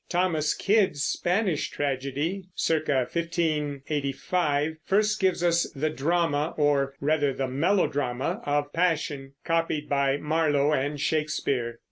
Thomas 0.09 0.55
Kyd's 0.55 1.03
Spanish 1.03 1.69
Tragedy 1.69 2.45
(c. 2.55 2.73
1585) 2.73 4.77
first 4.83 5.19
gives 5.19 5.43
us 5.43 5.71
the 5.75 5.91
drama, 5.91 6.55
or 6.57 6.95
rather 6.99 7.31
the 7.33 7.47
melodrama, 7.47 8.41
of 8.43 8.73
passion, 8.73 9.33
copied 9.43 9.87
by 9.87 10.17
Marlowe 10.17 10.73
and 10.73 10.99
Shakespeare. 10.99 11.77